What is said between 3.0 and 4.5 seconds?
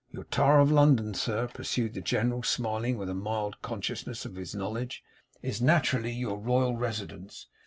a mild consciousness of